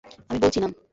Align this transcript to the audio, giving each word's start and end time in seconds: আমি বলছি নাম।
আমি 0.29 0.39
বলছি 0.39 0.59
নাম। 0.59 0.71